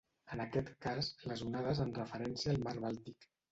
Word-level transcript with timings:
En 0.35 0.39
aquest 0.45 0.71
cas 0.85 1.09
les 1.33 1.45
onades 1.49 1.83
en 1.87 1.93
referència 2.01 2.57
al 2.57 2.61
mar 2.67 2.77
Bàltic. 2.89 3.33